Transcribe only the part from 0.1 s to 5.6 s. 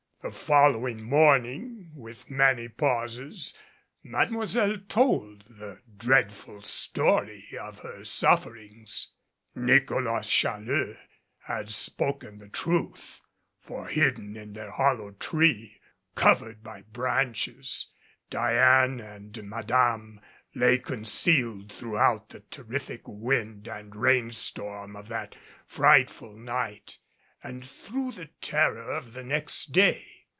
The following morning, with many pauses, Mademoiselle told